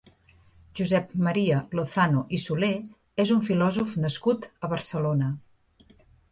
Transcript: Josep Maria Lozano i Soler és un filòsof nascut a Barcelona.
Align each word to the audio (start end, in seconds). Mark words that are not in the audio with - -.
Josep 0.79 1.11
Maria 1.27 1.59
Lozano 1.81 2.25
i 2.39 2.41
Soler 2.45 2.73
és 3.27 3.35
un 3.37 3.45
filòsof 3.51 3.95
nascut 4.09 4.51
a 4.67 4.75
Barcelona. 4.77 5.33